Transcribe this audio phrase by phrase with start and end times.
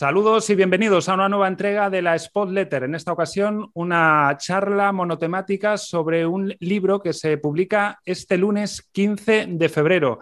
[0.00, 2.84] Saludos y bienvenidos a una nueva entrega de la Spot Letter.
[2.84, 9.48] En esta ocasión, una charla monotemática sobre un libro que se publica este lunes 15
[9.50, 10.18] de febrero.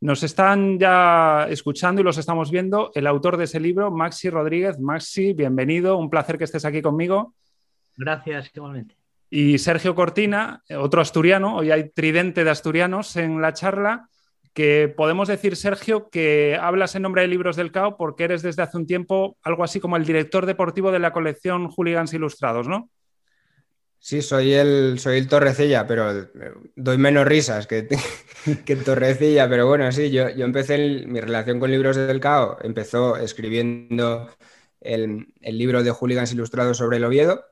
[0.00, 4.80] Nos están ya escuchando y los estamos viendo el autor de ese libro, Maxi Rodríguez.
[4.80, 5.96] Maxi, bienvenido.
[5.96, 7.32] Un placer que estés aquí conmigo.
[7.96, 8.96] Gracias, igualmente.
[9.30, 11.54] Y Sergio Cortina, otro asturiano.
[11.54, 14.08] Hoy hay tridente de asturianos en la charla
[14.52, 18.62] que podemos decir, Sergio, que hablas en nombre de Libros del CAO porque eres desde
[18.62, 22.90] hace un tiempo algo así como el director deportivo de la colección Hooligans Ilustrados, ¿no?
[24.02, 26.28] Sí, soy el, soy el Torrecilla, pero eh,
[26.74, 27.86] doy menos risas que,
[28.64, 33.16] que Torrecilla, pero bueno, sí, yo, yo empecé mi relación con Libros del CAO, empezó
[33.18, 34.30] escribiendo
[34.80, 37.44] el, el libro de Hooligans Ilustrados sobre el Oviedo,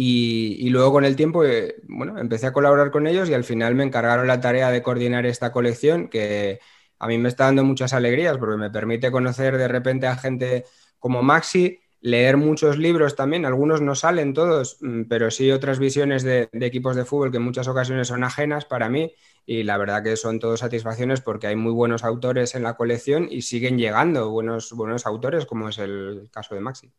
[0.00, 3.74] y, luego con el tiempo, eh, bueno, empecé a colaborar con ellos y al final
[3.74, 6.60] me encargaron la tarea de coordinar esta colección que
[7.00, 10.66] a mí me está dando muchas alegrías porque me permite conocer de repente a gente
[11.00, 16.22] como Maxi, leer muchos libros también, algunos no salen todos, mm, pero sí otras visiones
[16.22, 19.12] de, equipos de fútbol que en muchas ocasiones son ajenas para mí
[19.46, 23.26] y la verdad que son todos satisfacciones porque hay muy buenos autores en la colección
[23.28, 26.92] y siguen llegando buenos, buenos autores como es el caso de Maxi.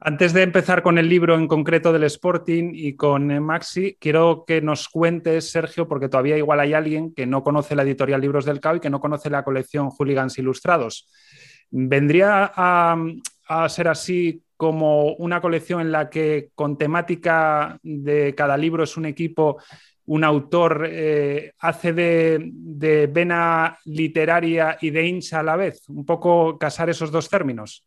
[0.00, 4.44] Antes de empezar con el libro en concreto del Sporting y con eh, Maxi, quiero
[4.46, 8.44] que nos cuentes, Sergio, porque todavía igual hay alguien que no conoce la editorial Libros
[8.44, 11.08] del CAO y que no conoce la colección Hooligans Ilustrados.
[11.70, 12.96] ¿Vendría a,
[13.68, 19.06] ser así como una colección en la que con temática de cada libro es un
[19.06, 19.60] equipo,
[20.06, 25.88] un autor eh, hace de, de vena literaria y de hincha a la vez?
[25.88, 27.84] Un poco casar esos dos términos.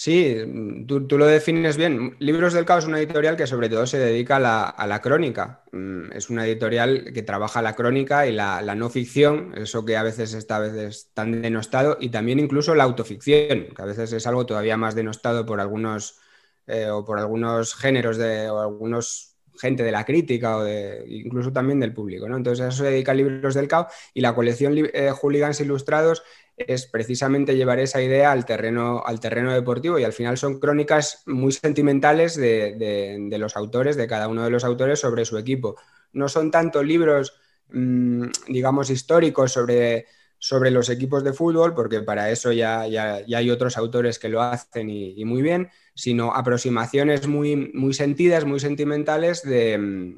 [0.00, 2.14] Sí, tú, lo defines bien.
[2.20, 5.64] Libros del Caos es una editorial que sobre todo se dedica a la, crónica.
[5.72, 10.04] Mm, es una editorial que trabaja la crónica y la, no ficción, eso que a
[10.04, 14.24] veces está a veces tan denostado, y también incluso la autoficción, que a veces es
[14.28, 16.20] algo todavía más denostado por algunos
[16.68, 21.52] eh, o por algunos géneros de, o algunos gente de la crítica o de, incluso
[21.52, 22.28] también del público.
[22.28, 22.36] ¿no?
[22.36, 26.22] Entonces eso se dedica a Libros del Caos y la colección eh, Hooligans Ilustrados
[26.58, 31.22] es precisamente llevar esa idea al terreno, al terreno deportivo y al final son crónicas
[31.26, 35.76] muy sentimentales de, los autores, de cada uno de los autores sobre su equipo.
[36.12, 37.38] No son tanto libros,
[37.70, 40.06] mm, digamos, históricos sobre,
[40.38, 44.42] sobre los equipos de fútbol, porque para eso ya, ya, hay otros autores que lo
[44.42, 50.16] hacen y, muy bien, sino aproximaciones muy, muy sentidas, muy sentimentales de,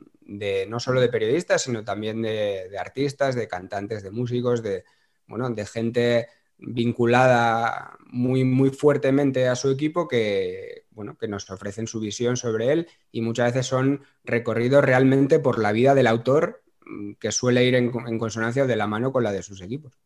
[0.68, 4.84] no solo de periodistas, sino también de, de artistas, de cantantes, de músicos, de,
[5.30, 11.86] bueno, de gente vinculada muy, muy fuertemente a su equipo que, bueno, que nos ofrecen
[11.86, 16.62] su visión sobre él y muchas veces son recorridos realmente por la vida del autor
[16.84, 19.98] mm, que suele ir en, consonancia de la mano con la de sus equipos.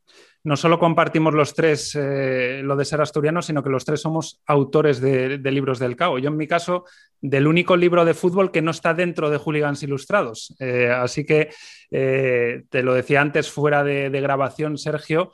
[0.44, 4.43] No solo compartimos los tres eh, lo de ser asturiano, sino que los tres somos
[4.47, 6.19] autores de, libros del CAO.
[6.19, 6.84] Yo en mi caso,
[7.22, 10.55] del único libro de fútbol que no está dentro de Hooligans Ilustrados.
[10.59, 11.49] Eh, así que
[11.91, 15.32] eh, te lo decía antes fuera de, grabación, Sergio,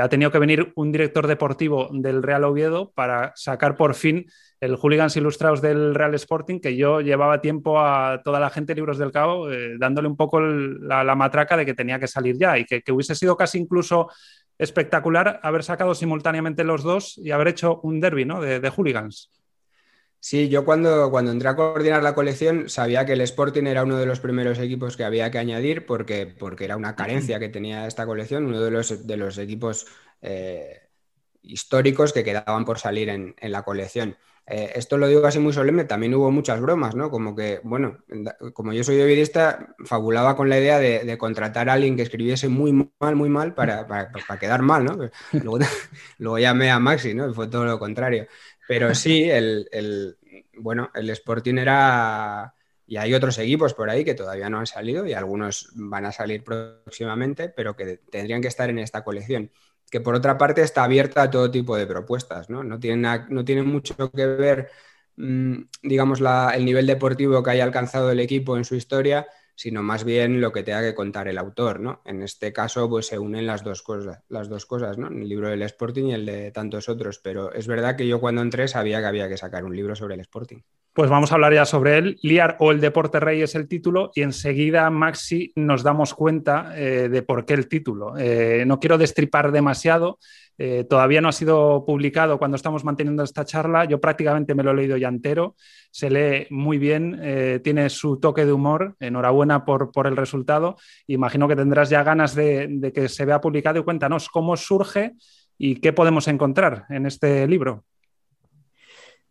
[0.00, 4.26] ha tenido que venir un director deportivo del Real Oviedo para sacar por fin
[4.60, 8.80] el Hooligans Ilustrados del Real Sporting, que yo llevaba tiempo a toda la gente de
[8.80, 12.64] Libros del Cabo dándole un poco la, matraca de que tenía que salir ya y
[12.64, 14.10] que, hubiese sido casi incluso
[14.58, 18.40] espectacular haber sacado simultáneamente los dos y haber hecho un derby ¿no?
[18.40, 19.30] de, hooligans.
[20.20, 23.96] Sí, yo cuando, cuando entré a coordinar la colección sabía que el Sporting era uno
[23.98, 27.86] de los primeros equipos que había que añadir porque, porque era una carencia que tenía
[27.86, 29.86] esta colección, uno de los, de los equipos
[30.20, 30.88] eh,
[31.42, 34.16] históricos que quedaban por salir en, en la colección.
[34.50, 37.10] Eh, esto lo digo así muy solemne, también hubo muchas bromas, ¿no?
[37.10, 37.98] Como que, bueno,
[38.54, 42.72] como yo soy periodista, fabulaba con la idea de, contratar a alguien que escribiese muy
[42.98, 43.86] mal, muy mal para,
[44.40, 44.96] quedar mal, ¿no?
[46.18, 47.28] Luego, llamé a Maxi, ¿no?
[47.30, 48.26] Y fue todo lo contrario.
[48.68, 50.16] Pero sí, el,
[50.58, 52.54] bueno, el Sporting era...
[52.86, 56.12] Y hay otros equipos por ahí que todavía no han salido y algunos van a
[56.12, 59.50] salir próximamente, pero que tendrían que estar en esta colección
[59.90, 62.62] que por otra parte está abierta a todo tipo de propuestas, ¿no?
[62.62, 64.70] No tiene, no tiene mucho que ver,
[65.16, 66.20] mm, digamos,
[66.54, 69.26] el nivel deportivo que haya alcanzado el equipo en su historia,
[69.58, 72.00] sino más bien lo que tenga que contar el autor, ¿no?
[72.04, 75.08] En este caso, pues se unen las dos cosas, las dos cosas, ¿no?
[75.08, 78.40] El libro del Sporting y el de tantos otros, pero es verdad que yo cuando
[78.42, 80.60] entré sabía que había que sacar un libro sobre el Sporting.
[80.98, 82.18] Pues vamos a hablar ya sobre él.
[82.22, 87.08] Liar o el deporte rey es el título y enseguida, Maxi, nos damos cuenta eh,
[87.08, 88.18] de por qué el título.
[88.18, 90.18] Eh, no quiero destripar demasiado.
[90.58, 93.84] Eh, todavía no ha sido publicado cuando estamos manteniendo esta charla.
[93.84, 95.54] Yo prácticamente me lo he leído ya entero.
[95.92, 98.96] Se lee muy bien, tiene su toque de humor.
[98.98, 100.74] Enhorabuena por, por el resultado.
[101.06, 105.12] Imagino que tendrás ya ganas de, de que se vea publicado y cuéntanos cómo surge
[105.56, 107.84] y qué podemos encontrar en este libro.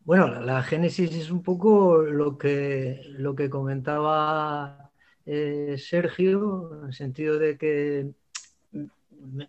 [0.07, 4.89] Bueno, la, génesis es un poco lo que, lo que comentaba
[5.25, 8.11] eh, Sergio, en el sentido de que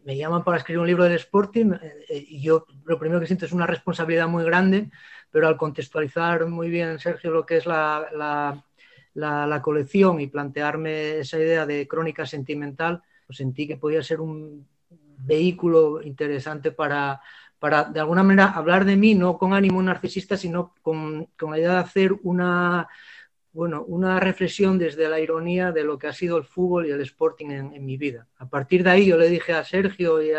[0.05, 3.46] me, llaman para escribir un libro del Sporting eh, y yo lo primero que siento
[3.46, 4.90] es una responsabilidad muy grande,
[5.31, 8.61] pero al contextualizar muy bien, Sergio, lo que es la,
[9.14, 14.66] la, colección y plantearme esa idea de crónica sentimental, pues sentí que podía ser un
[15.19, 17.20] vehículo interesante para,
[17.58, 21.58] para, de alguna manera, hablar de mí, no con ánimo narcisista, sino con, con la
[21.58, 22.88] idea de hacer una
[23.58, 27.00] bueno, una reflexión desde la ironía de lo que ha sido el fútbol y el
[27.00, 28.28] sporting en, mi vida.
[28.37, 30.31] A partir de ahí yo le dije a Sergio y,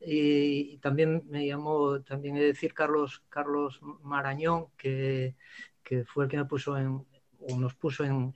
[0.00, 5.34] y, también me llamó, también he de decir Carlos, Carlos Marañón, que,
[5.82, 7.06] que fue el que me puso en,
[7.48, 8.34] o nos puso en,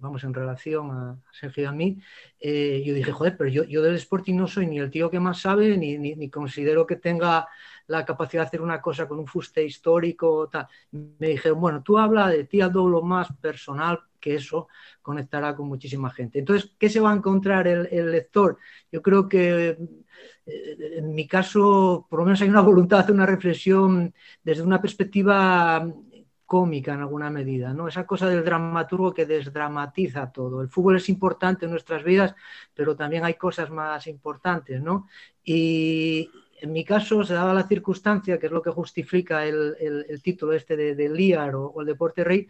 [0.00, 1.98] vamos, en relación a Sergio y a mí,
[2.40, 5.20] eh, yo dije, joder, pero yo, yo del Sporting no soy ni el tío que
[5.20, 7.48] más sabe, ni, ni, considero que tenga
[7.86, 10.48] la capacidad de hacer una cosa con un fuste histórico.
[10.48, 10.66] Tal.
[10.92, 14.68] Me dijeron, bueno, tú habla de ti algo lo más personal, que eso
[15.02, 16.38] conectará con muchísima gente.
[16.38, 18.58] Entonces, ¿qué se va a encontrar el, el lector?
[18.90, 19.78] Yo creo que
[20.48, 24.62] eh, en mi caso, por lo menos hay una voluntad de hacer una reflexión desde
[24.62, 25.86] una perspectiva
[26.48, 27.88] cómica en alguna medida, ¿no?
[27.88, 30.62] Esa cosa del dramaturgo que desdramatiza todo.
[30.62, 32.34] El fútbol es importante en nuestras vidas,
[32.74, 35.06] pero también hay cosas más importantes, ¿no?
[35.44, 36.30] Y
[36.62, 39.76] en mi caso se daba la circunstancia, que es lo que justifica el,
[40.22, 42.48] título este de, de Liar o, el Deporte Rey,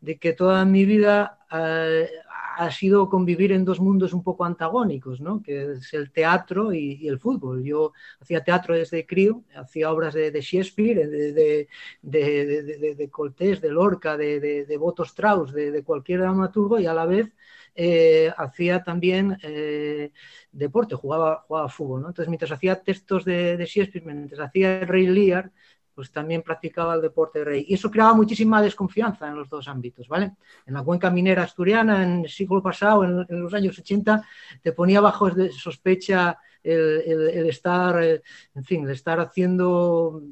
[0.00, 2.10] de que toda mi vida eh,
[2.56, 5.42] ha sido convivir en dos mundos un poco antagónicos, ¿no?
[5.42, 7.62] que es el teatro y, el fútbol.
[7.62, 11.68] Yo hacía teatro desde crío, hacía obras de, Shakespeare, de, de,
[12.02, 17.04] de, de Coltés, de Lorca, de, de, Boto Strauss, de, cualquier dramaturgo y a la
[17.04, 17.30] vez
[17.74, 20.12] eh, hacía también eh,
[20.50, 22.02] deporte, jugaba, jugaba fútbol.
[22.02, 22.08] ¿no?
[22.08, 25.52] Entonces, mientras hacía textos de, Shakespeare, mientras hacía el Rey Lear,
[25.96, 27.64] pues también practicaba el deporte de rey.
[27.66, 30.32] Y eso creaba muchísima desconfianza en los dos ámbitos, ¿vale?
[30.66, 34.22] En la cuenca minera asturiana, en el siglo pasado, en, los años 80,
[34.62, 38.22] te ponía bajo sospecha el, estar, eh,
[38.54, 40.22] en fin, el estar haciendo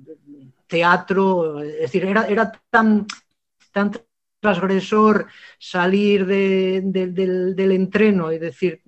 [0.66, 3.06] teatro, es decir, era, era tan,
[3.72, 3.90] tan
[4.40, 5.28] transgresor
[5.58, 8.82] salir del, del entreno y decir,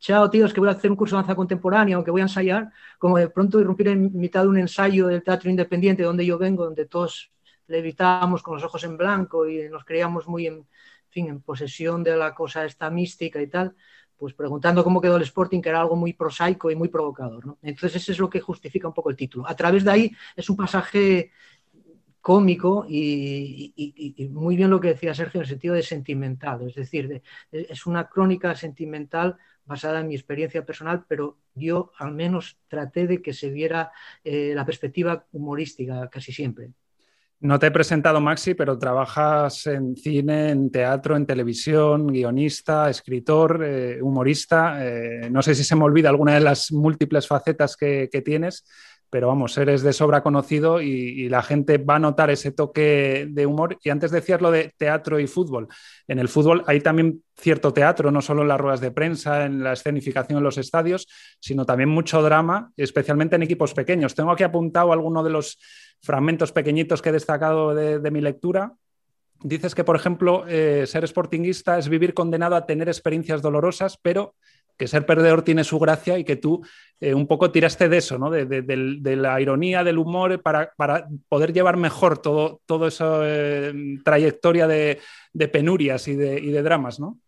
[0.00, 2.24] chao tíos, que voy a hacer un curso de danza contemporánea o que voy a
[2.24, 6.38] ensayar, como de pronto irrumpir en mitad de un ensayo del teatro independiente donde yo
[6.38, 7.30] vengo, donde todos
[7.66, 10.66] levitábamos con los ojos en blanco y nos creíamos muy en,
[11.10, 13.76] fin, en posesión de la cosa esta mística y tal,
[14.16, 17.46] pues preguntando cómo quedó el Sporting, que era algo muy prosaico y muy provocador.
[17.46, 17.58] ¿no?
[17.62, 19.46] Entonces, eso es lo que justifica un poco el título.
[19.46, 21.30] A través de ahí es un pasaje
[22.20, 27.22] cómico y, muy bien lo que decía Sergio en el sentido de sentimental, es decir,
[27.50, 29.38] es una crónica sentimental
[29.70, 33.92] basada en mi experiencia personal, pero yo al menos traté de que se viera
[34.24, 36.70] eh, la perspectiva humorística casi siempre.
[37.38, 43.62] No te he presentado, Maxi, pero trabajas en cine, en teatro, en televisión, guionista, escritor,
[43.64, 44.84] eh, humorista.
[44.84, 48.66] Eh, no sé si se me olvida alguna de las múltiples facetas que tienes,
[49.10, 53.46] pero vamos, eres de sobra conocido y, la gente va a notar ese toque de
[53.46, 53.76] humor.
[53.82, 55.68] Y antes decías lo de teatro y fútbol.
[56.08, 59.62] En el fútbol hay también cierto teatro, no solo en las ruedas de prensa, en
[59.62, 61.08] la escenificación en los estadios,
[61.40, 64.14] sino también mucho drama, especialmente en equipos pequeños.
[64.14, 65.58] Tengo aquí apuntado algunos de los
[66.02, 68.74] fragmentos pequeñitos que he destacado de, mi lectura.
[69.42, 74.34] Dices que, por ejemplo, eh, ser sportinguista es vivir condenado a tener experiencias dolorosas, pero
[74.76, 76.64] que ser perdedor tiene su gracia y que tú
[77.00, 78.30] eh, un poco tiraste de eso, ¿no?
[78.30, 80.72] de, la ironía, del humor, para,
[81.28, 84.98] poder llevar mejor todo, todo esa eh, trayectoria de,
[85.52, 87.18] penurias y de, y de dramas, ¿no?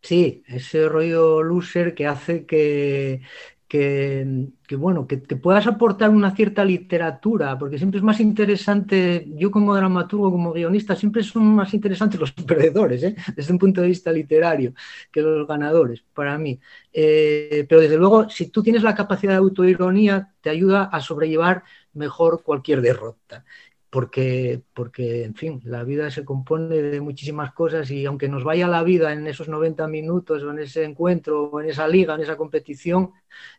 [0.00, 3.20] Sí, ese rollo loser que hace que,
[3.68, 9.76] que, bueno, que, puedas aportar una cierta literatura, porque siempre es más interesante, yo como
[9.76, 13.14] dramaturgo, como guionista, siempre son más interesantes los perdedores, ¿eh?
[13.36, 14.72] desde un punto de vista literario,
[15.12, 16.58] que los ganadores, para mí.
[16.92, 21.62] Eh, pero desde luego, si tú tienes la capacidad de autoironía, te ayuda a sobrellevar
[21.92, 23.44] mejor cualquier derrota
[23.90, 28.68] porque, porque, en fin, la vida se compone de muchísimas cosas y aunque nos vaya
[28.68, 32.20] la vida en esos 90 minutos o en ese encuentro o en esa liga, en
[32.20, 33.12] esa competición,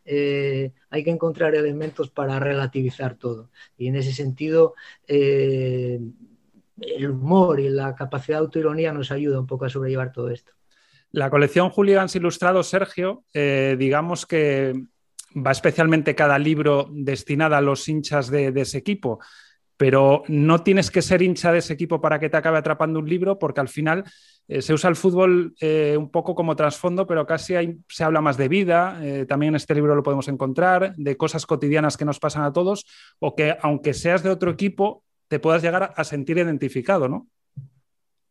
[0.04, 3.50] eh, hay que encontrar elementos para relativizar todo.
[3.76, 4.74] Y en ese sentido,
[5.08, 5.98] eh,
[6.80, 10.52] el humor y la capacidad de autoironía nos ayuda un poco a sobrellevar todo esto.
[11.10, 14.74] La colección Hooligans Ilustrados, Sergio, eh, digamos que
[15.36, 19.18] va especialmente cada libro destinado a los hinchas de ese equipo
[19.80, 23.08] pero no tienes que ser hincha de ese equipo para que te acabe atrapando un
[23.08, 24.04] libro, porque al final
[24.46, 27.54] eh, se usa el fútbol eh, un poco como trasfondo, pero casi
[27.88, 29.00] se habla más de vida.
[29.02, 32.52] Eh, también en este libro lo podemos encontrar, de cosas cotidianas que nos pasan a
[32.52, 32.84] todos,
[33.20, 37.26] o que aunque seas de otro equipo, te puedas llegar a sentir identificado, ¿no?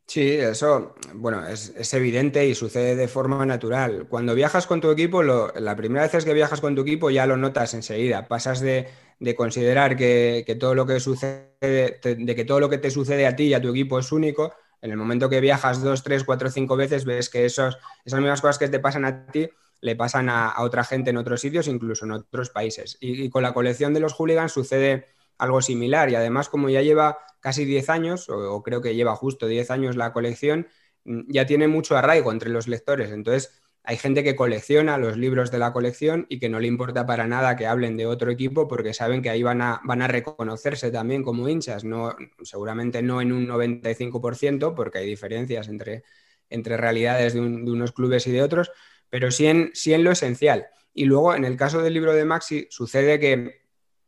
[0.06, 4.06] Sí, eso, bueno, es, evidente y sucede de forma natural.
[4.08, 7.36] Cuando viajas con tu equipo, la primera vez que viajas con tu equipo ya lo
[7.36, 8.28] notas enseguida.
[8.28, 8.88] Pasas de,
[9.36, 13.44] considerar que, todo lo que sucede, de que todo lo que te sucede a ti
[13.44, 14.52] y a tu equipo es único.
[14.82, 18.40] En el momento que viajas dos, tres, cuatro, cinco veces, ves que esos, esas mismas
[18.40, 19.48] cosas que te pasan a ti
[19.82, 22.98] le pasan a, otra gente en otros sitios, incluso en otros países.
[23.00, 25.06] y con la colección de los hooligans sucede
[25.40, 29.46] algo similar y además como ya lleva casi 10 años, o, creo que lleva justo
[29.46, 30.68] 10 años la colección,
[31.04, 33.10] ya tiene mucho arraigo entre los lectores.
[33.10, 37.06] Entonces, hay gente que colecciona los libros de la colección y que no le importa
[37.06, 40.08] para nada que hablen de otro equipo porque saben que ahí van a, van a
[40.08, 46.04] reconocerse también como hinchas, no, seguramente no en un 95% porque hay diferencias entre,
[46.48, 48.70] entre realidades de, unos clubes y de otros,
[49.08, 50.66] pero sí en, sí en lo esencial.
[50.92, 53.60] Y luego, en el caso del libro de Maxi, sucede que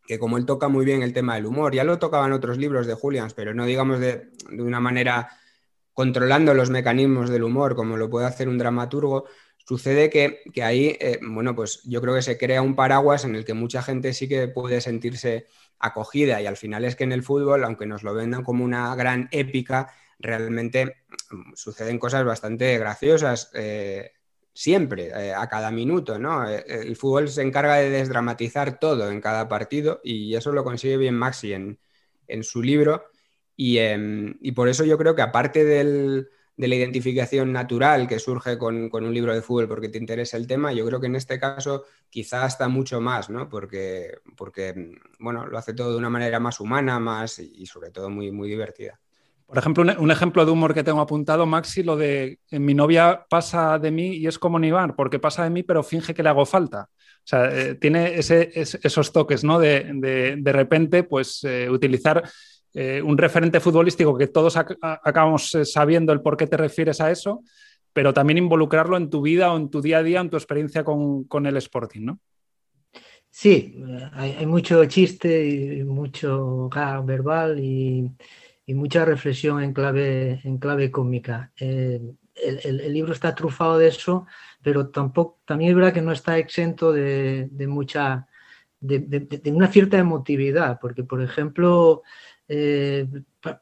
[0.07, 2.87] que como él toca muy bien el tema del humor, ya lo tocaban otros libros
[2.87, 5.31] de Julians, pero no digamos de, una manera
[5.93, 9.27] controlando los mecanismos del humor como lo puede hacer un dramaturgo,
[9.67, 13.45] sucede que, ahí, eh, bueno, pues yo creo que se crea un paraguas en el
[13.45, 15.47] que mucha gente sí que puede sentirse
[15.79, 18.95] acogida y al final es que en el fútbol, aunque nos lo vendan como una
[18.95, 23.51] gran épica, realmente mm, suceden cosas bastante graciosas.
[23.55, 24.13] Eh,
[24.55, 26.47] siempre, eh, a cada minuto, ¿no?
[26.49, 31.15] El fútbol se encarga de desdramatizar todo en cada partido y eso lo consigue bien
[31.15, 31.79] Maxi en,
[32.43, 33.05] su libro
[33.57, 35.65] em, y, por eso yo creo que aparte
[36.57, 40.47] de la identificación natural que surge con, un libro de fútbol porque te interesa el
[40.47, 43.49] tema, yo creo que en este caso quizá hasta mucho más, ¿no?
[43.49, 48.11] Porque, porque bueno, lo hace todo de una manera más humana, más y sobre todo
[48.11, 49.01] muy, muy divertida.
[49.53, 53.79] Por ejemplo, un, ejemplo de humor que tengo apuntado, Maxi, lo de mi novia pasa
[53.79, 56.47] de mí y es como Nivar, porque pasa de mí pero finge que le hago
[56.47, 56.89] falta.
[56.91, 59.59] O sea, eh, tiene esos toques, ¿no?
[59.59, 59.91] De,
[60.39, 62.23] de, repente, pues eh, utilizar
[62.75, 67.43] eh, un referente futbolístico que todos acabamos sabiendo el por qué te refieres a eso,
[67.93, 70.85] pero también involucrarlo en tu vida o en tu día a día, en tu experiencia
[70.85, 72.21] con, con el Sporting, ¿no?
[73.31, 76.69] Sí, hay, mucho chiste y mucho
[77.05, 78.15] verbal y
[78.75, 81.53] mucha reflexión en clave, en clave cómica.
[81.59, 82.01] Eh,
[82.35, 84.27] el, libro está trufado de eso,
[84.63, 88.27] pero tampoco, también es verdad que no está exento de, mucha,
[88.81, 92.03] de, una cierta emotividad, porque por ejemplo,
[92.55, 93.09] eh,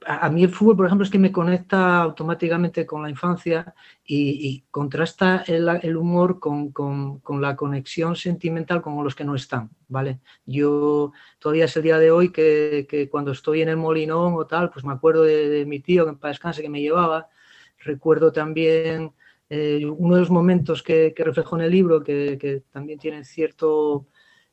[0.04, 3.72] a mí el fútbol, por ejemplo, es que me conecta automáticamente con la infancia
[4.04, 10.18] y, contrasta el, humor con, la conexión sentimental con los que no están, ¿vale?
[10.44, 14.70] Yo todavía es el día de hoy que, cuando estoy en el Molinón o tal,
[14.70, 17.28] pues me acuerdo de, mi tío que paz descanse que me llevaba,
[17.78, 19.12] recuerdo también
[19.48, 24.08] eh, uno de los momentos que, que reflejo en el libro que también tiene cierto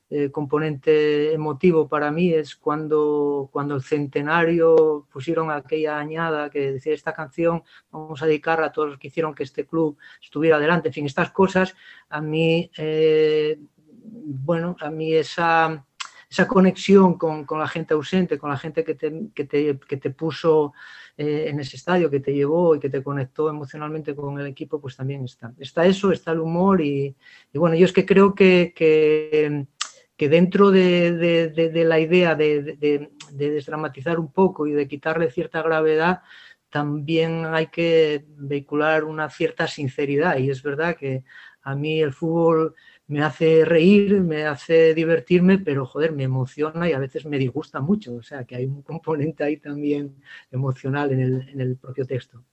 [0.09, 6.93] eh, componente emotivo para mí es cuando, cuando el centenario pusieron aquella añada que decía
[6.93, 7.61] esta canción
[7.91, 10.87] vamos a dedicarla a todos los que hicieron que este club estuviera adelante.
[10.89, 11.75] En fin, estas cosas
[12.09, 15.85] a mí, eh, bueno, a mí esa,
[16.29, 19.97] esa conexión con, con, la gente ausente, con la gente que te, que te, que
[19.97, 20.73] te puso
[21.17, 24.79] eh, en ese estadio, que te llevó y que te conectó emocionalmente con el equipo,
[24.79, 25.53] pues también está.
[25.57, 27.15] Está eso, está el humor y,
[27.53, 29.65] y bueno, yo es que creo que, que
[30.17, 36.21] que dentro de, la idea de, desdramatizar un poco y de quitarle cierta gravedad,
[36.69, 40.37] también hay que vehicular una cierta sinceridad.
[40.37, 41.23] Y es verdad que
[41.61, 42.75] a mí el fútbol
[43.07, 47.79] me hace reír, me hace divertirme, pero joder, me emociona y a veces me disgusta
[47.79, 48.15] mucho.
[48.15, 50.15] O sea que hay un componente ahí también
[50.51, 52.43] emocional en el, en el propio texto.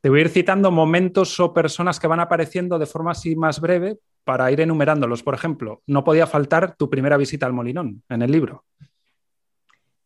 [0.00, 3.60] Te voy a ir citando momentos o personas que van apareciendo de forma así más
[3.60, 5.22] breve para ir enumerándolos.
[5.22, 8.64] Por ejemplo, no podía faltar tu primera visita al Molinón en el libro.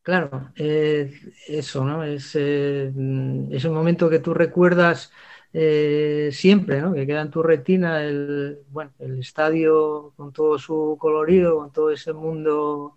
[0.02, 1.12] Claro, eh,
[1.46, 2.02] eso, ¿no?
[2.02, 2.90] Es, eh,
[3.50, 5.12] es, un momento que tú recuerdas
[5.52, 6.94] eh, siempre, ¿no?
[6.94, 11.90] Que queda en tu retina el, bueno, el estadio con todo su colorido, con todo
[11.90, 12.96] ese mundo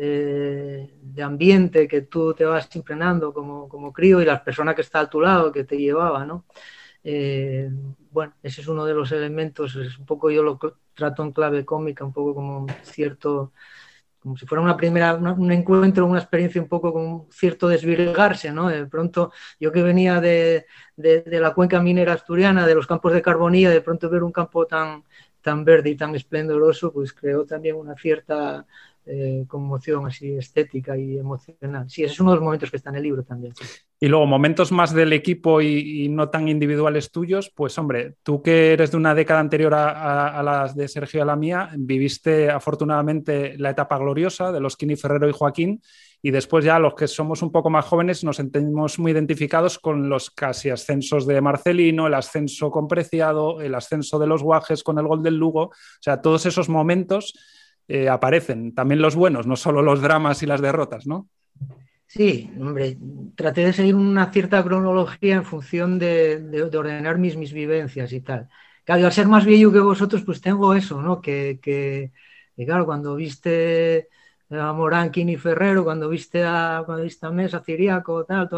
[0.00, 4.82] eh, de ambiente que tú te vas impregnando como, como, crío y las personas que
[4.82, 6.46] está a tu lado, que te llevaba, ¿no?
[7.02, 7.68] Eh,
[8.10, 10.58] bueno, ese es uno de los elementos, es un poco yo lo
[10.94, 13.52] trato en clave cómica, un poco como cierto,
[14.20, 18.68] como si fuera una primera, un encuentro, una experiencia un poco con cierto desvirgarse, ¿no?
[18.68, 23.12] De pronto, yo que venía de, de, de, la cuenca minera asturiana, de los campos
[23.12, 25.04] de carbonía, de pronto ver un campo tan,
[25.40, 28.66] tan verde y tan esplendoroso, pues creó también una cierta
[29.10, 31.88] eh, conmoción así estética y emocional.
[31.88, 33.54] Sí, ese es uno de los momentos que está en el libro también.
[34.00, 38.72] Y luego, momentos más del equipo y, no tan individuales tuyos, pues hombre, tú que
[38.72, 43.58] eres de una década anterior a, las de Sergio y a la mía, viviste afortunadamente
[43.58, 45.82] la etapa gloriosa de los Kini Ferrero y Joaquín,
[46.22, 50.08] y después ya los que somos un poco más jóvenes nos sentimos muy identificados con
[50.08, 54.98] los casi ascensos de Marcelino, el ascenso con Preciado, el ascenso de los Guajes con
[54.98, 57.34] el gol del Lugo, o sea, todos esos momentos
[57.88, 61.28] eh, aparecen, también los buenos, no solo los dramas y las derrotas, ¿no?
[62.06, 62.98] Sí, hombre,
[63.34, 68.48] traté de seguir una cierta cronología en función de, ordenar mis, mis vivencias y tal.
[68.84, 71.20] Claro, al ser más viejo que vosotros, pues tengo eso, ¿no?
[71.20, 72.12] Que, que,
[72.64, 74.08] claro, cuando viste
[74.50, 78.48] a Moranquín y Ferrero, cuando viste a, cuando viste a Mesa, Ciriaco, tal,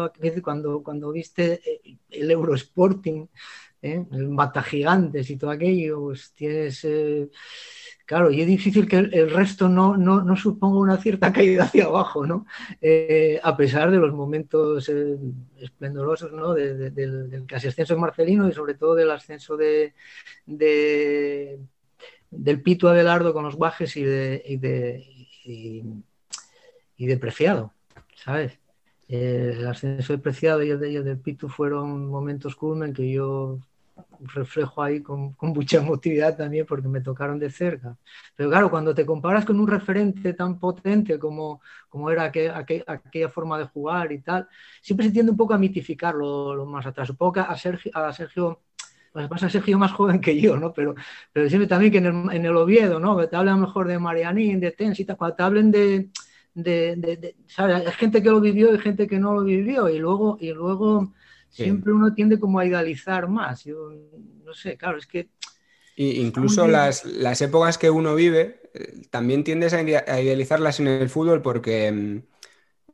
[0.41, 1.61] cuando, cuando viste
[2.09, 3.29] el Eurosporting,
[3.81, 4.05] ¿eh?
[4.11, 6.83] el Mata Gigantes y todo aquello, pues tienes...
[6.85, 7.29] Eh,
[8.11, 12.27] Claro, y es difícil que el, resto no, no, suponga una cierta caída hacia abajo,
[12.27, 12.45] ¿no?
[12.81, 15.17] Eh, a pesar de los momentos eh,
[15.61, 16.53] esplendorosos ¿no?
[16.53, 19.93] del, casi ascenso de Marcelino y sobre todo del ascenso de,
[20.45, 21.61] del
[22.61, 25.83] Pito Abelardo con los Bajes y de, y
[26.97, 27.73] y, de Preciado,
[28.13, 28.59] ¿sabes?
[29.07, 33.59] El ascenso de Preciado y el, de, el del Pito fueron momentos culmen que yo
[34.19, 37.97] reflejo ahí con, mucha emotividad también porque me tocaron de cerca.
[38.35, 43.57] Pero claro, cuando te comparas con un referente tan potente como, como era aquella forma
[43.57, 44.47] de jugar y tal,
[44.81, 47.07] siempre se tiende un poco a mitificarlo lo más atrás.
[47.07, 48.61] Supongo que a Sergio, a Sergio
[49.29, 50.73] pasa Sergio más joven que yo, ¿no?
[50.73, 50.95] Pero,
[51.33, 53.17] pero siempre también que en el, en el Oviedo, ¿no?
[53.17, 56.09] Que te hablan mejor de Marianín, de Tensita, cuando te hablen de,
[56.53, 57.85] de, de, ¿sabes?
[57.87, 61.13] Hay gente que lo vivió y gente que no lo vivió y luego, y luego
[61.51, 63.63] siempre uno tiende como a idealizar más.
[63.63, 63.91] Yo
[64.43, 65.29] no sé, claro, es que...
[65.95, 71.41] incluso las, las, épocas que uno vive, eh, también tiendes a idealizarlas en el fútbol
[71.41, 72.21] porque mm,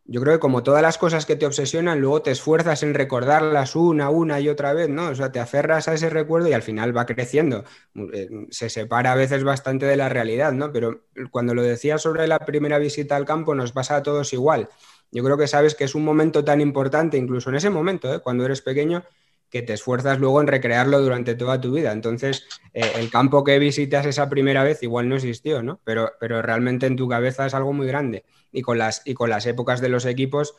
[0.10, 3.76] yo creo que como todas las cosas que te obsesionan, luego te esfuerzas en recordarlas
[3.76, 5.10] una, una y otra vez, ¿no?
[5.10, 7.66] O sea, te aferras a ese recuerdo y al final va creciendo.
[8.14, 10.72] Eh, se separa a veces bastante de la realidad, ¿no?
[10.72, 14.70] Pero cuando lo decía sobre la primera visita al campo, nos pasa a todos igual
[15.12, 18.20] yo creo que sabes que es un momento tan importante, incluso en ese momento, ¿eh?
[18.20, 19.04] cuando eres pequeño,
[19.50, 21.94] que te esfuerzas luego en recrearlo durante toda tu vida.
[21.94, 25.80] Entonces, eh, el campo que visitas esa primera vez igual no existió, ¿no?
[25.86, 28.26] Pero, pero realmente en tu cabeza es algo muy grande.
[28.52, 30.56] Y con, las, y con las épocas de los equipos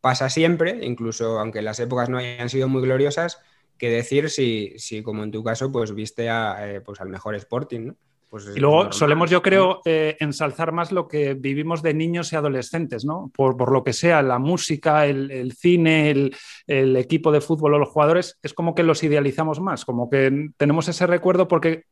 [0.00, 3.38] pasa siempre, incluso aunque las épocas no hayan sido muy gloriosas,
[3.78, 7.36] que decir si, si como en tu caso, pues viste a, eh, pues al mejor
[7.36, 7.96] Sporting, ¿no?
[8.32, 12.36] Pues y luego solemos, yo creo, eh, ensalzar más lo que vivimos de niños y
[12.36, 13.30] adolescentes, ¿no?
[13.36, 16.34] Por, lo que sea, la música, el, cine, el,
[16.66, 20.48] el, equipo de fútbol o los jugadores, es como que los idealizamos más, como que
[20.56, 21.84] tenemos ese recuerdo porque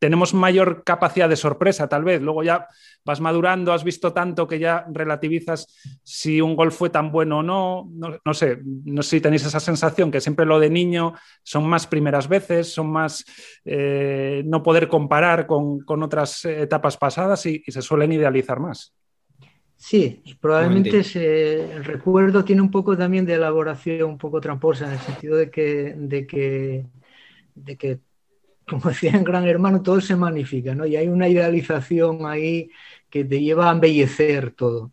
[0.00, 2.22] tenemos mayor capacidad de sorpresa, tal vez.
[2.22, 2.66] Luego ya
[3.04, 5.66] vas madurando, has visto tanto que ya relativizas
[6.02, 7.90] si un gol fue tan bueno o no.
[8.24, 11.86] No, sé, no sé si tenéis esa sensación que siempre lo de niño son más
[11.86, 13.26] primeras veces, son más
[13.66, 18.94] eh, no poder comparar con, otras etapas pasadas y, se suelen idealizar más.
[19.76, 21.02] Sí, probablemente
[21.74, 25.50] el recuerdo tiene un poco también de elaboración un poco tramposa en el sentido de
[25.50, 26.86] que, de que,
[27.54, 28.00] de que
[28.70, 30.86] como decía en Gran Hermano, todo se magnifica, ¿no?
[30.86, 32.70] Y hay una idealización ahí
[33.10, 34.92] que te lleva a embellecer todo.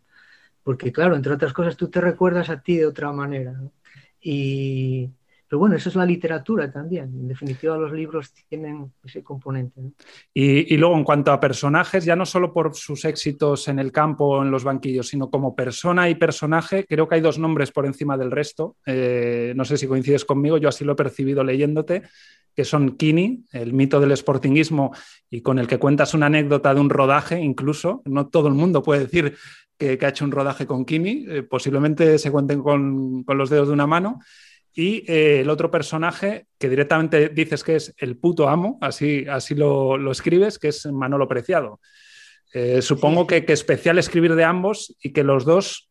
[0.64, 3.60] Porque, claro, entre otras cosas, tú te recuerdas a ti de otra manera.
[4.20, 5.10] Y,
[5.48, 7.04] pero bueno, eso es la literatura también.
[7.04, 9.80] En definitiva, los libros tienen ese componente.
[10.34, 14.26] Y, luego, en cuanto a personajes, ya no solo por sus éxitos en el campo
[14.26, 17.86] o en los banquillos, sino como persona y personaje, creo que hay dos nombres por
[17.86, 18.76] encima del resto.
[18.84, 22.02] Eh, no sé si coincides conmigo, yo así lo he percibido leyéndote
[22.58, 24.90] que son Kini, el mito del sportinguismo
[25.30, 28.02] y con el que cuentas una anécdota de un rodaje, incluso.
[28.04, 29.36] No todo el mundo puede decir
[29.78, 33.74] que, ha hecho un rodaje con Kini, eh, posiblemente se cuenten con, los dedos de
[33.74, 34.18] una mano.
[34.74, 39.54] Y eh, el otro personaje que directamente dices que es el puto amo, así, así
[39.54, 41.80] lo, escribes, que es Manolo Preciado.
[42.52, 45.88] Eh, supongo que, que especial escribir de ambos y que los dos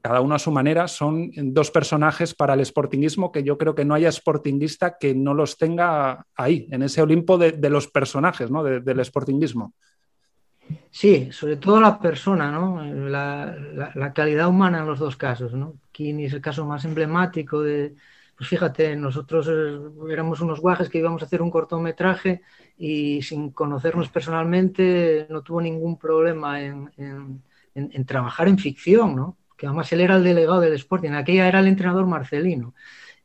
[0.00, 3.84] cada uno a su manera, son dos personajes para el sportingismo que yo creo que
[3.84, 8.62] no haya sportinguista que no los tenga ahí, en ese Olimpo de, los personajes ¿no?
[8.62, 9.74] del sportingismo.
[10.90, 12.82] Sí, sobre todo la persona, ¿no?
[12.82, 15.52] la, calidad humana en los dos casos.
[15.52, 15.74] ¿no?
[15.92, 17.94] Kini es el caso más emblemático de,
[18.36, 22.42] pues fíjate, nosotros eh, éramos unos guajes que íbamos a hacer un cortometraje
[22.76, 26.90] y sin conocernos personalmente no tuvo ningún problema en,
[27.74, 29.36] en trabajar en ficción, ¿no?
[29.56, 32.74] que además él era el delegado del Sporting, aquella era el entrenador Marcelino.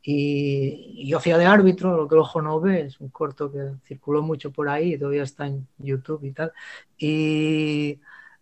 [0.02, 3.72] Y, yo hacía de árbitro, lo que el ojo no ve, es un corto que
[3.84, 6.52] circuló mucho por ahí, todavía está en YouTube y tal.
[6.96, 8.00] Y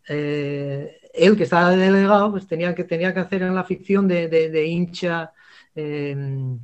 [0.09, 4.67] eh, él, que estaba delegado, pues tenía que, tenía que hacer en la ficción de,
[4.67, 5.33] hincha.
[5.81, 6.59] Em,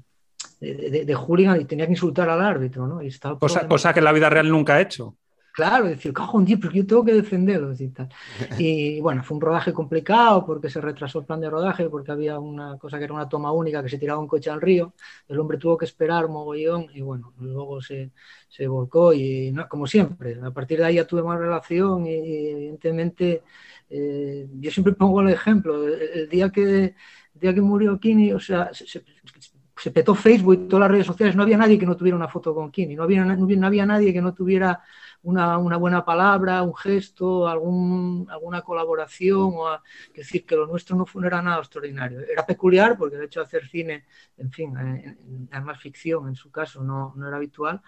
[0.60, 3.00] de, de, hooligan y tenía que insultar al árbitro, ¿no?
[3.00, 5.16] Y estaba cosa, cosa que en la vida real nunca ha hecho.
[5.52, 8.08] Claro, decir, cajón, tío, porque yo tengo que defenderlos y tal.
[8.58, 12.40] Y bueno, fue un rodaje complicado porque se retrasó el plan de rodaje, porque había
[12.40, 14.94] una cosa que era una toma única que se tiraba un coche al río.
[15.28, 18.10] El hombre tuvo que esperar mogollón y bueno, luego se,
[18.48, 22.14] se volcó y no, como siempre, a partir de ahí ya tuve más relación y,
[22.14, 23.44] evidentemente
[23.90, 25.86] eh, yo siempre pongo el ejemplo.
[25.86, 26.96] El, día, que,
[27.34, 31.42] día que murió Kini, o sea, se, petó Facebook y todas las redes sociales, no
[31.42, 34.32] había nadie que no tuviera una foto con Kini, no había, no nadie que no
[34.32, 34.82] tuviera
[35.24, 39.80] una, buena palabra, un gesto, alguna colaboración, o
[40.14, 42.20] decir que lo nuestro no, fue, era nada extraordinario.
[42.20, 44.04] Era peculiar porque de hecho hacer cine,
[44.36, 47.80] en fin, además ficción en su caso no, no era habitual,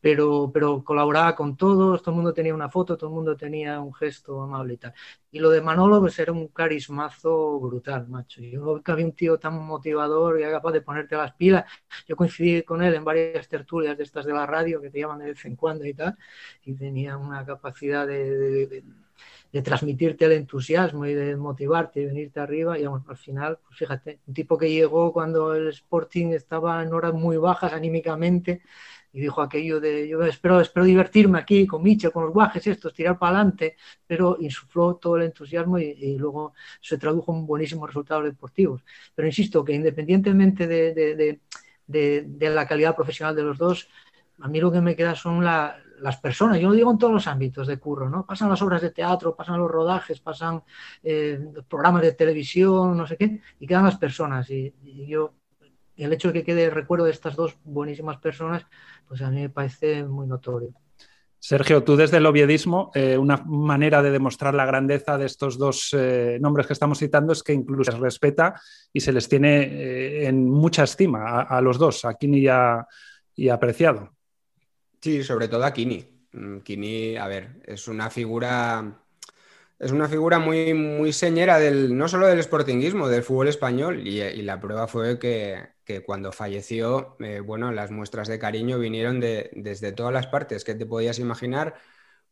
[0.00, 3.80] pero, pero colaboraba con todos, todo el mundo tenía una foto, todo el mundo tenía
[3.80, 4.94] un gesto amable y tal.
[5.30, 8.40] Y lo de Manolo pues era un carismazo brutal, macho.
[8.40, 11.64] Yo nunca había un tío tan motivador y capaz de ponerte las pilas.
[12.06, 15.18] Yo coincidí con él en varias tertulias de estas de la radio que te llaman
[15.18, 16.16] de vez en cuando y tal,
[16.64, 18.66] y tenía una capacidad de,
[19.52, 22.78] de, transmitirte el entusiasmo y de motivarte y venirte arriba.
[22.78, 27.14] Y al final, pues fíjate, un tipo que llegó cuando el Sporting estaba en horas
[27.14, 28.62] muy bajas anímicamente
[29.18, 32.94] y dijo aquello de yo espero, espero divertirme aquí con Michel, con los guajes estos,
[32.94, 33.76] tirar para adelante,
[34.06, 38.84] pero insufló todo el entusiasmo y, luego se tradujo en buenísimos resultados deportivos.
[39.16, 41.40] Pero insisto que independientemente de, de,
[42.28, 43.88] de, la calidad profesional de los dos,
[44.40, 46.60] a mí lo que me queda son las personas.
[46.60, 48.24] Yo lo digo en todos los ámbitos de curro, ¿no?
[48.24, 50.62] Pasan las obras de teatro, pasan los rodajes, pasan
[51.02, 54.48] eh, programas de televisión, no sé qué, y quedan las personas.
[54.48, 54.72] Y
[55.08, 55.34] yo
[56.04, 58.64] el hecho de que quede recuerdo de estas dos buenísimas personas,
[59.06, 60.72] pues a mí me parece muy notorio.
[61.40, 65.94] Sergio, tú desde el oviedismo, eh, una manera de demostrar la grandeza de estos dos
[65.96, 68.60] eh, nombres que estamos citando es que incluso se respeta
[68.92, 72.84] y se les tiene eh, en mucha estima a, los dos, a Kini y a,
[73.36, 74.10] y Apreciado.
[75.00, 76.04] Sí, sobre todo a Kini.
[76.32, 78.98] Mm, Kini, a ver, es una figura
[79.78, 84.06] es una figura muy, muy señera del, no solo del sportinguismo, del fútbol español.
[84.06, 85.68] Y, la prueba fue que,
[86.04, 90.74] cuando falleció, eh, bueno, las muestras de cariño vinieron de, desde todas las partes que
[90.74, 91.74] te podías imaginar,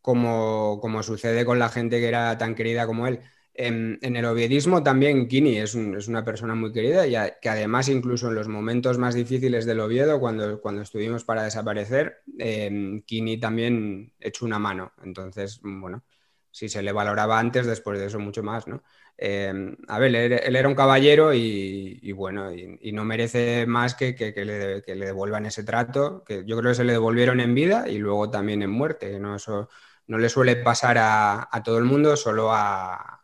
[0.03, 3.21] como, como, sucede con la gente que era tan querida como él.
[3.55, 8.35] En, el oviedismo también Kini es, una persona muy querida y que además incluso en
[8.35, 14.45] los momentos más difíciles del Oviedo, cuando, cuando estuvimos para desaparecer, eh, Kini también echó
[14.45, 14.93] una mano.
[15.03, 16.05] Entonces, bueno,
[16.51, 18.83] si se le valoraba antes, después de eso mucho más, ¿no?
[19.19, 24.45] Em, a ver, él, era un caballero y, bueno, y, no merece más que, que,
[24.45, 28.31] le, devuelvan ese trato, que yo creo que se le devolvieron en vida y luego
[28.31, 29.37] también en muerte, ¿no?
[29.37, 29.69] Eso
[30.09, 33.23] no le suele pasar a, todo el mundo, solo a,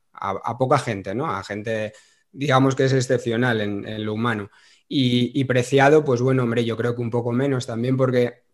[0.58, 1.30] poca gente, ¿no?
[1.30, 1.92] A gente,
[2.32, 4.50] digamos que es excepcional en, lo humano.
[4.88, 8.44] Y, preciado, pues bueno, hombre, yo creo que un poco menos también porque,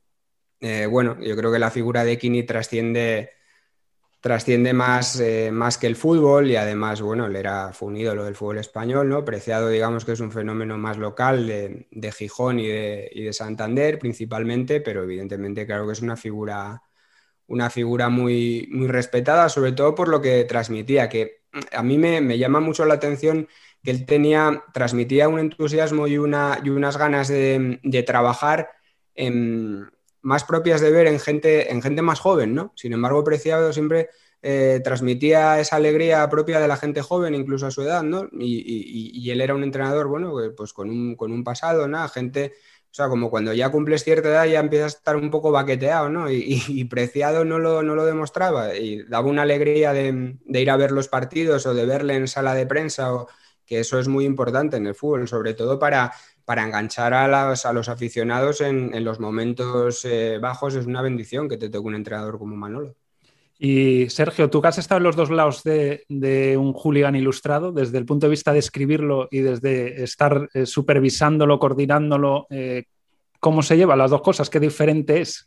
[0.60, 3.37] eh, bueno, yo creo que la figura de Kini trasciende
[4.20, 8.24] trasciende más, eh, más que el fútbol y además, bueno, él era, fue un ídolo
[8.24, 9.24] del fútbol español, ¿no?
[9.24, 13.98] Preciado, digamos que es un fenómeno más local de, Gijón y de, y de, Santander
[13.98, 16.82] principalmente, pero evidentemente claro que es una figura,
[17.46, 22.38] una figura muy, muy respetada, sobre todo por lo que transmitía, que a mí me,
[22.38, 23.48] llama mucho la atención
[23.82, 28.70] que él tenía, transmitía un entusiasmo y, una, y unas ganas de, de trabajar
[29.14, 29.90] en
[30.28, 32.72] más propias de ver en gente, en gente más joven, ¿no?
[32.76, 34.10] Sin embargo, Preciado siempre
[34.42, 38.28] eh, transmitía esa alegría propia de la gente joven, incluso a su edad, ¿no?
[38.38, 42.06] Y, él era un entrenador, bueno, pues, con un, con un pasado, ¿no?
[42.10, 42.52] Gente,
[42.90, 46.10] o sea, como cuando ya cumples cierta edad ya empiezas a estar un poco baqueteado,
[46.10, 46.30] ¿no?
[46.30, 50.76] Y, Preciado no lo, no lo, demostraba y daba una alegría de, de, ir a
[50.76, 53.28] ver los partidos o de verle en sala de prensa, o,
[53.64, 56.12] que eso es muy importante en el fútbol, sobre todo para
[56.48, 61.58] para enganchar a, a los aficionados en, los momentos eh, bajos es una bendición que
[61.58, 62.96] te toque un entrenador como Manolo.
[63.58, 67.98] Y Sergio, tú que has estado en los dos lados de, un hooligan ilustrado, desde
[67.98, 72.84] el punto de vista de escribirlo y desde estar eh, supervisándolo, coordinándolo, eh,
[73.40, 74.48] ¿cómo se lleva las dos cosas?
[74.48, 75.46] ¿Qué diferente es?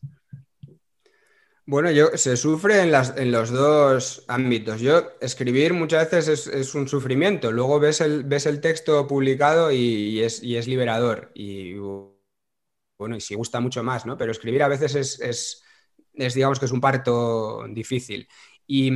[1.71, 4.81] Bueno, yo se sufre en, los dos ámbitos.
[4.81, 7.49] Yo escribir muchas veces es, un sufrimiento.
[7.49, 11.31] Luego ves el, texto publicado y, es, liberador.
[11.33, 11.75] Y
[12.97, 14.17] bueno, y si gusta mucho más, ¿no?
[14.17, 15.63] Pero escribir a veces es,
[16.35, 18.27] digamos que es un parto difícil.
[18.67, 18.91] Y,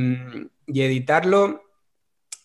[0.66, 1.62] editarlo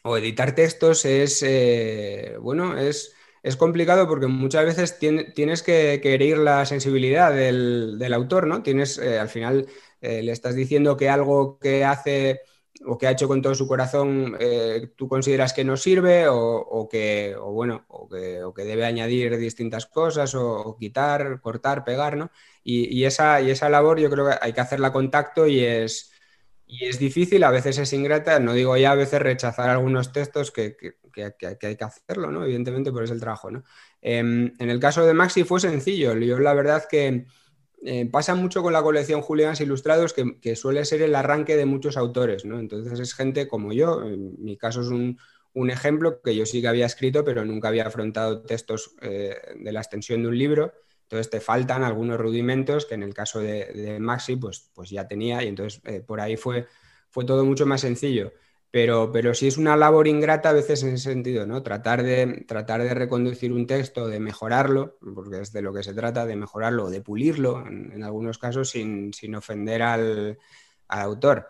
[0.04, 6.66] o editar textos es, eh, bueno, es complicado porque muchas veces tienes que, herir la
[6.66, 8.64] sensibilidad del, autor, ¿no?
[8.64, 9.68] Tienes, eh, al final,
[10.02, 12.42] eh, le estás diciendo que algo que hace
[12.86, 16.88] o que ha hecho con todo su corazón eh, tú consideras que no sirve o,
[16.90, 22.32] que, bueno, o que, debe añadir distintas cosas o, quitar, cortar, pegar, ¿no?
[22.64, 26.12] Y, esa, y esa labor yo creo que hay que hacerla con tacto y es,
[26.66, 30.52] y es difícil, a veces es ingrata, no digo ya a veces rechazar algunos textos
[30.52, 30.78] que,
[31.18, 32.44] hay que hacerlo, ¿no?
[32.44, 33.64] Evidentemente, por es el trabajo, ¿no?
[34.02, 37.26] Em, en el caso de Maxi fue sencillo, yo la verdad que
[37.84, 41.98] eh, pasa mucho con la colección Julián Ilustrados que, suele ser el arranque de muchos
[41.98, 42.60] autores, ¿no?
[42.60, 45.18] Entonces es gente como yo, en mi caso es un,
[45.70, 49.80] ejemplo que yo sí que había escrito, pero nunca había afrontado textos eh, de la
[49.80, 50.74] extensión de un libro.
[51.04, 55.44] Entonces te faltan algunos rudimentos que en el caso de, Maxi pues, pues ya tenía
[55.44, 56.68] y entonces eh, por ahí fue,
[57.10, 58.32] fue todo mucho más sencillo.
[58.72, 61.62] Pero, pero sí es una labor ingrata a veces en ese sentido, ¿no?
[61.62, 65.94] Tratar de, tratar de reconducir un texto, de mejorarlo, porque es de lo que se
[65.94, 70.40] trata, de mejorarlo, de pulirlo, en, algunos casos, sin, ofender al,
[70.88, 71.50] autor.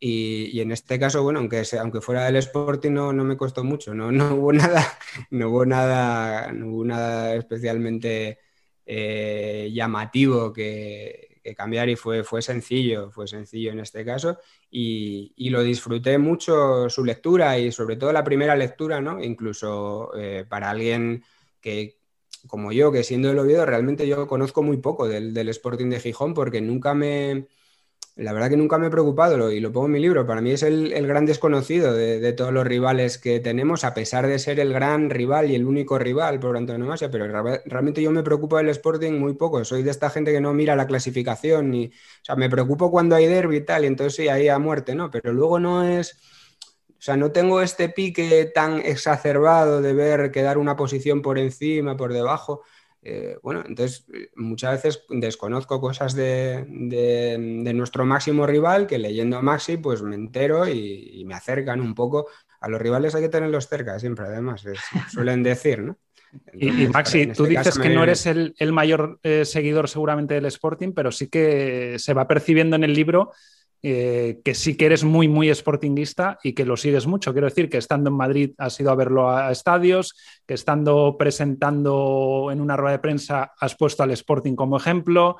[0.00, 3.94] Y, en este caso, bueno, aunque, aunque fuera del Sporting no, no me costó mucho,
[3.94, 4.98] no, no, hubo nada,
[5.30, 8.38] no hubo nada, no hubo nada especialmente
[8.86, 14.38] eh, llamativo que, cambiar y fue, fue sencillo, fue sencillo en este caso
[14.70, 19.22] y, lo disfruté mucho su lectura y sobre todo la primera lectura, ¿no?
[19.22, 21.24] Incluso eh, para alguien
[21.60, 21.98] que,
[22.46, 26.00] como yo, que siendo el Oviedo, realmente yo conozco muy poco del, del Sporting de
[26.00, 27.48] Gijón porque nunca me
[28.14, 30.26] la verdad que nunca me he preocupado y lo pongo en mi libro.
[30.26, 34.38] Para mí es el, gran desconocido de, todos los rivales que tenemos, a pesar de
[34.38, 37.10] ser el gran rival y el único rival por antonomasia.
[37.10, 37.26] Pero
[37.64, 39.64] realmente yo me preocupo del Sporting muy poco.
[39.64, 41.70] Soy de esta gente que no mira la clasificación.
[41.70, 41.90] Ni, o
[42.24, 45.10] sea, me preocupo cuando hay derby y tal, y entonces sí, ahí a muerte, ¿no?
[45.10, 46.12] Pero luego no es.
[46.90, 51.96] O sea, no tengo este pique tan exacerbado de ver quedar una posición por encima,
[51.96, 52.62] por debajo.
[53.04, 56.64] Eh, bueno, entonces eh, muchas veces desconozco cosas de,
[57.74, 62.28] nuestro máximo rival que leyendo a Maxi pues me entero y, me acercan un poco.
[62.60, 64.64] A los rivales hay que tenerlos cerca siempre, además,
[65.12, 65.98] suelen decir, ¿no?
[66.54, 70.92] y, Maxi, tú este dices que no eres el, mayor eh, seguidor seguramente del Sporting,
[70.92, 73.32] pero sí que se va percibiendo en el libro
[73.84, 77.32] eh, que sí que eres muy, muy sportinguista y que lo sigues mucho.
[77.32, 80.14] Quiero decir que estando en Madrid has ido a verlo a estadios,
[80.46, 85.36] que estando presentando en una rueda de prensa has puesto al Sporting como ejemplo,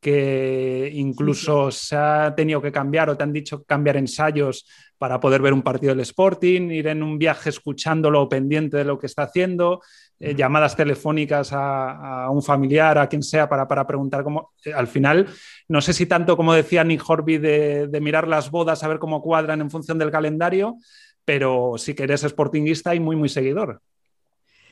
[0.00, 4.66] que incluso se ha tenido que cambiar o te han dicho cambiar ensayos
[4.98, 8.98] para poder ver un partido del Sporting, ir en un viaje escuchándolo pendiente de lo
[8.98, 9.80] que está haciendo,
[10.18, 14.52] eh, llamadas telefónicas a, un familiar, a quien sea, para, preguntar cómo.
[14.64, 15.26] Eh, al final,
[15.68, 19.20] no sé si tanto como decía Nick Horby de, mirar las bodas, a ver cómo
[19.20, 20.76] cuadran en función del calendario,
[21.24, 23.82] pero sí que eres sportinguista y muy, muy seguidor.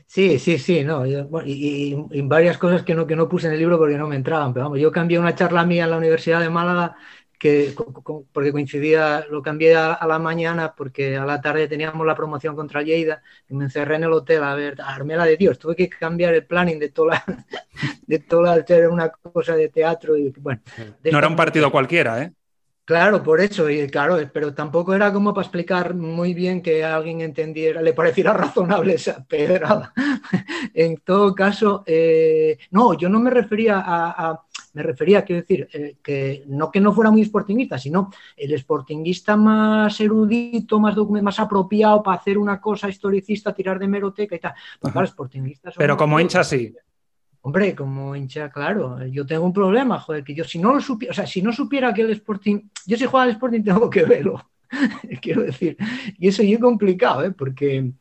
[0.06, 3.78] Sí, sí, sí, no, y, varias cosas que no, que no puse en el libro
[3.78, 6.50] porque no me entraban, pero vamos, yo cambié una charla mía en la Universidad de
[6.50, 6.96] Málaga
[7.38, 7.74] que,
[8.32, 12.82] porque coincidía, lo cambié a, la mañana porque a la tarde teníamos la promoción contra
[12.82, 15.88] Lleida y me encerré en el hotel a ver, a Armela de Dios, tuve que
[15.88, 17.24] cambiar el planning de toda la,
[18.06, 20.60] de toda la, una cosa de teatro y bueno.
[21.04, 22.32] no era un partido cualquiera, ¿eh?
[22.84, 27.22] Claro, por eso, y claro, pero tampoco era como para explicar muy bien que alguien
[27.22, 29.92] entendiera, le pareciera razonable esa pedrada.
[30.74, 34.38] en todo caso, eh, no, yo no me refería a,
[34.74, 39.34] me refería, quiero decir, eh, que no que no fuera muy sportinguista, sino el sportinguista
[39.36, 44.52] más erudito, más, más apropiado para hacer una cosa historicista, tirar de meroteca y tal.
[44.78, 45.08] Pues claro.
[45.78, 46.74] Pero como hincha sí.
[47.46, 51.10] Hombre, como hincha, claro, yo tengo un problema, joder, que yo si no lo supiera,
[51.10, 54.02] o sea, si no supiera que el Sporting, yo si juega al Sporting tengo que
[54.06, 54.50] verlo,
[55.20, 55.76] quiero decir,
[56.18, 57.32] y eso es complicado, ¿eh?
[57.32, 57.92] porque,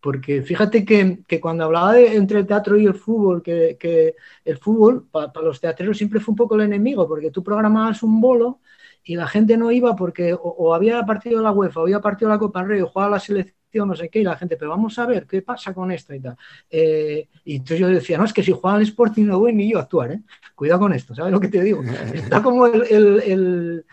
[0.00, 5.08] porque fíjate que, cuando hablaba de, entre el teatro y el fútbol, que, el fútbol
[5.10, 8.60] para los teatreros siempre fue un poco el enemigo, porque tú programabas un bolo
[9.02, 12.38] y la gente no iba porque o, había partido la UEFA, o había partido la
[12.38, 14.98] Copa del Rey, o jugaba la selección no sé qué, y la gente, pero vamos
[14.98, 16.36] a ver qué pasa con esto y tal.
[16.70, 19.70] Eh, y entonces yo decía, no, es que si juega al Sporting no voy ni
[19.70, 20.20] yo a actuar, ¿eh?
[20.54, 21.82] Cuidado con esto, ¿sabes lo que te digo?
[22.14, 23.84] Está como el,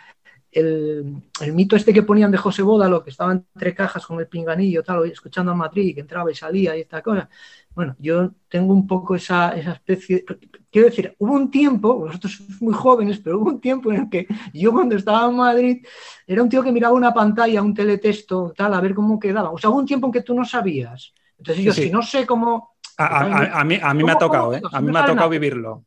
[1.54, 5.06] mito este que ponían de José Bódalo, que estaba entre cajas con el pinganillo, tal,
[5.06, 7.30] escuchando a Madrid, que entraba y salía y esta cosa.
[7.76, 10.26] Bueno, yo tengo un poco esa, esa especie,
[10.72, 14.10] quiero decir, hubo un tiempo, vosotros sois muy jóvenes, pero hubo un tiempo en el
[14.10, 15.86] que yo cuando estaba en Madrid
[16.28, 19.52] era un tío que miraba una pantalla, un teletexto, tal, a ver cómo quedaba.
[19.52, 21.14] O sea, hubo un tiempo en que tú no sabías.
[21.38, 22.76] Entonces yo, si no sé cómo...
[22.98, 24.62] A, mí, a mí me ha tocado, ¿eh?
[24.74, 25.86] A mí me ha tocado vivirlo.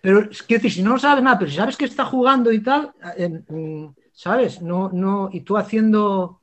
[0.00, 2.92] Pero quiero decir, si no sabes nada, pero si sabes que está jugando y tal,
[3.48, 4.62] mm, ¿sabes?
[4.62, 6.40] No, no, y tú haciendo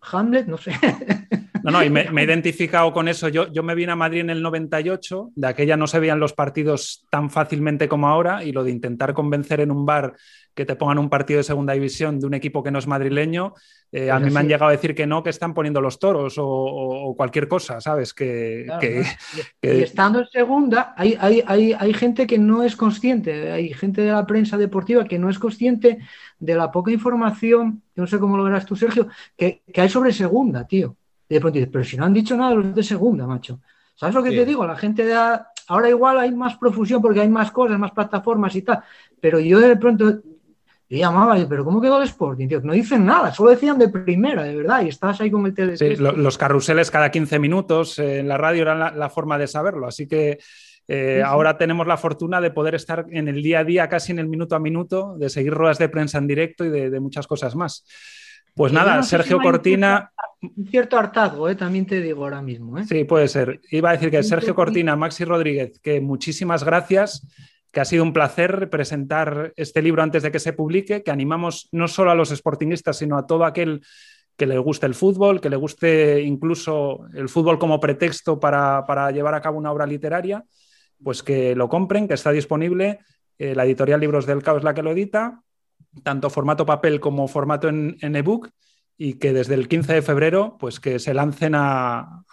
[0.00, 0.72] Hamlet, no sé.
[1.62, 3.28] No, no, y me, he identificado con eso.
[3.28, 6.32] Yo, yo me vine a Madrid en el 98, de aquella no se veían los
[6.32, 10.14] partidos tan fácilmente como ahora, y lo de intentar convencer en un bar
[10.54, 13.54] que te pongan un partido de segunda división de un equipo que no es madrileño,
[13.90, 16.34] eh, a mí me han llegado a decir que no, que están poniendo los toros
[16.38, 18.12] o, cualquier cosa, ¿sabes?
[18.12, 18.66] Que,
[19.62, 24.02] Y, estando en segunda, hay, hay, hay, hay, gente que no es consciente, hay gente
[24.02, 25.98] de la prensa deportiva que no es consciente
[26.38, 30.12] de la poca información, yo no sé cómo lo verás tú, Sergio, que, hay sobre
[30.12, 30.96] segunda, tío.
[31.32, 33.60] Y de pronto dices, pero si no han dicho nada los de segunda, macho.
[33.94, 34.66] ¿Sabes lo que te digo?
[34.66, 35.14] La gente de...
[35.14, 38.80] Ahora igual hay más profusión porque hay más cosas, más plataformas y tal,
[39.18, 40.04] pero yo de pronto
[40.90, 42.48] yo llamaba, pero ¿cómo quedó el Sporting?
[42.64, 45.78] No dicen nada, solo decían de primera, de verdad, y estás ahí con el tele.
[45.78, 49.86] Sí, los carruseles cada 15 minutos eh, en la radio eran la, forma de saberlo,
[49.86, 50.38] así que
[50.86, 54.18] eh, ahora tenemos la fortuna de poder estar en el día a día, casi en
[54.18, 57.56] el minuto a minuto, de seguir ruedas de prensa en directo y de, muchas cosas
[57.56, 57.86] más.
[58.54, 60.12] Pues nada, Sergio Cortina.
[60.42, 62.82] Un cierto, hartazgo, eh, también te digo ahora mismo.
[62.84, 63.60] Sí, puede ser.
[63.70, 67.28] Iba a decir que Sergio Cortina, Maxi Rodríguez, que muchísimas gracias
[67.70, 71.68] que ha sido un placer presentar este libro antes de que se publique, que animamos
[71.70, 73.82] no solo a los sportingistas, sino a todo aquel
[74.36, 79.34] que le guste el fútbol, que le guste incluso el fútbol como pretexto para, llevar
[79.34, 80.44] a cabo una obra literaria,
[81.02, 82.98] pues que lo compren, que está disponible.
[83.38, 85.40] Eh, la editorial Libros del Caos es la que lo edita,
[86.02, 88.50] tanto formato papel como formato en, en ebook
[88.96, 92.24] y que desde el 15 de febrero pues que se lancen a,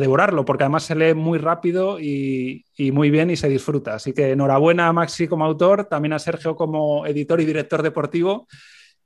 [0.00, 3.94] devorarlo, porque además se lee muy rápido y, muy bien y se disfruta.
[3.94, 8.46] Así que enhorabuena a Maxi como autor, también a Sergio como editor y director deportivo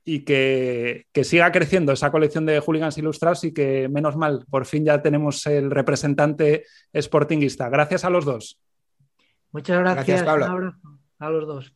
[0.05, 4.85] y que, siga creciendo esa colección de hooligans ilustrados y que menos mal, por fin
[4.85, 6.65] ya tenemos el representante
[6.95, 7.69] sportinguista.
[7.69, 8.59] Gracias a los dos.
[9.51, 10.49] Muchas gracias, gracias
[11.19, 11.73] a los dos.